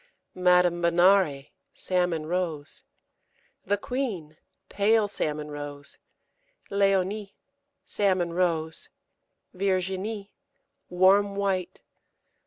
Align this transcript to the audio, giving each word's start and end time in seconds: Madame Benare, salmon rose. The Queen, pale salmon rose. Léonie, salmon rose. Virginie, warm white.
Madame 0.33 0.81
Benare, 0.81 1.49
salmon 1.73 2.25
rose. 2.25 2.83
The 3.63 3.77
Queen, 3.77 4.35
pale 4.67 5.07
salmon 5.07 5.51
rose. 5.51 5.99
Léonie, 6.71 7.33
salmon 7.85 8.33
rose. 8.33 8.89
Virginie, 9.53 10.33
warm 10.89 11.35
white. 11.35 11.81